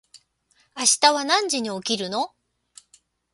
[0.75, 2.29] 明日は何時に起きるの？